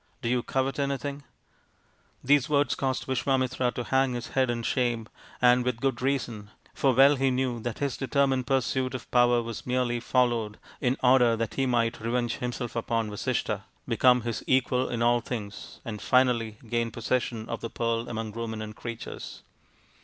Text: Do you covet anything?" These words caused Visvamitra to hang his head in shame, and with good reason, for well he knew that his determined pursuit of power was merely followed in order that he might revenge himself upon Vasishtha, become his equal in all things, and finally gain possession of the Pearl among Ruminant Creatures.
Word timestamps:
Do 0.23 0.29
you 0.29 0.41
covet 0.41 0.79
anything?" 0.79 1.21
These 2.23 2.49
words 2.49 2.73
caused 2.73 3.05
Visvamitra 3.05 3.71
to 3.75 3.83
hang 3.83 4.13
his 4.15 4.29
head 4.29 4.49
in 4.49 4.63
shame, 4.63 5.07
and 5.39 5.63
with 5.63 5.79
good 5.79 6.01
reason, 6.01 6.49
for 6.73 6.95
well 6.95 7.17
he 7.17 7.29
knew 7.29 7.59
that 7.59 7.77
his 7.77 7.97
determined 7.97 8.47
pursuit 8.47 8.95
of 8.95 9.11
power 9.11 9.43
was 9.43 9.67
merely 9.67 9.99
followed 9.99 10.57
in 10.81 10.97
order 11.03 11.35
that 11.37 11.53
he 11.53 11.67
might 11.67 12.01
revenge 12.01 12.37
himself 12.37 12.75
upon 12.75 13.11
Vasishtha, 13.11 13.61
become 13.87 14.21
his 14.21 14.43
equal 14.47 14.89
in 14.89 15.03
all 15.03 15.21
things, 15.21 15.79
and 15.85 16.01
finally 16.01 16.57
gain 16.67 16.89
possession 16.89 17.47
of 17.47 17.61
the 17.61 17.69
Pearl 17.69 18.09
among 18.09 18.31
Ruminant 18.31 18.75
Creatures. 18.75 19.43